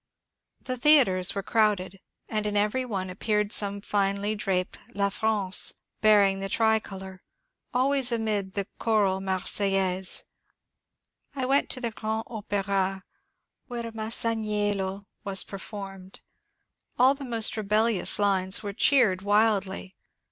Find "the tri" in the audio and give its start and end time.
6.39-6.79